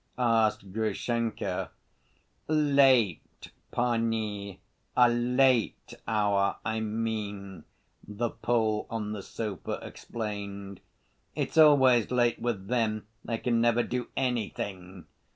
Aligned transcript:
asked 0.17 0.73
Grushenka. 0.73 1.69
"Late, 2.47 3.51
pani! 3.69 4.59
'a 4.97 5.07
late 5.09 5.93
hour' 6.07 6.55
I 6.65 6.79
mean," 6.79 7.65
the 8.07 8.31
Pole 8.31 8.87
on 8.89 9.11
the 9.11 9.21
sofa 9.21 9.77
explained. 9.83 10.81
"It's 11.35 11.55
always 11.55 12.09
late 12.09 12.39
with 12.41 12.65
them. 12.65 13.05
They 13.23 13.37
can 13.37 13.61
never 13.61 13.83
do 13.83 14.07
anything!" 14.17 15.05